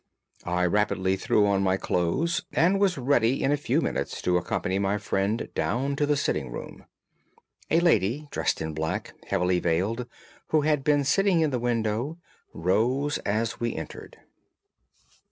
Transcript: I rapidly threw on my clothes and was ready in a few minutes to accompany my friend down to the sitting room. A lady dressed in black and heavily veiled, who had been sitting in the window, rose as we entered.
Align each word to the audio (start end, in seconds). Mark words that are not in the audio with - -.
I 0.47 0.65
rapidly 0.65 1.15
threw 1.15 1.45
on 1.45 1.61
my 1.61 1.77
clothes 1.77 2.41
and 2.51 2.79
was 2.79 2.97
ready 2.97 3.43
in 3.43 3.51
a 3.51 3.55
few 3.55 3.81
minutes 3.81 4.19
to 4.23 4.35
accompany 4.35 4.79
my 4.79 4.97
friend 4.97 5.47
down 5.53 5.95
to 5.97 6.07
the 6.07 6.17
sitting 6.17 6.49
room. 6.51 6.85
A 7.69 7.79
lady 7.81 8.27
dressed 8.31 8.61
in 8.63 8.73
black 8.73 9.11
and 9.11 9.25
heavily 9.29 9.59
veiled, 9.59 10.07
who 10.47 10.61
had 10.61 10.83
been 10.83 11.03
sitting 11.03 11.41
in 11.41 11.51
the 11.51 11.59
window, 11.59 12.17
rose 12.51 13.19
as 13.19 13.59
we 13.59 13.75
entered. 13.75 14.17